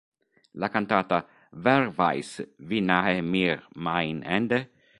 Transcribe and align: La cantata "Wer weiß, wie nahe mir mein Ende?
La 0.61 0.69
cantata 0.75 1.27
"Wer 1.63 1.93
weiß, 1.95 2.47
wie 2.57 2.81
nahe 2.81 3.21
mir 3.21 3.61
mein 3.75 4.23
Ende? 4.23 4.67